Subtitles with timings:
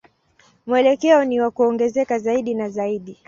[0.67, 3.19] Mwelekeo ni wa kuongezeka zaidi na zaidi.